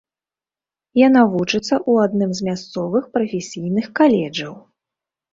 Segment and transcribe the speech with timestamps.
[1.07, 4.57] Яна вучыцца ў адным з мясцовых прафесійных каледжаў.